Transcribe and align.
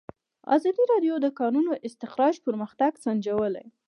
ازادي 0.55 0.83
راډیو 0.91 1.15
د 1.19 1.23
د 1.25 1.27
کانونو 1.39 1.71
استخراج 1.87 2.35
پرمختګ 2.45 2.91
سنجولی. 3.03 3.65